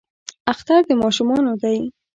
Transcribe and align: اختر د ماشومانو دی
اختر 0.51 0.81
د 0.87 0.91
ماشومانو 1.01 1.51
دی 1.61 1.77